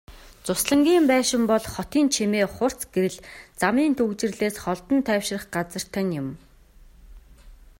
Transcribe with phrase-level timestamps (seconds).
[0.45, 3.17] Зуслангийн байшин бол хотын чимээ, хурц гэрэл,
[3.61, 6.27] замын түгжрэлээс холдон тайвшрах газар тань юм.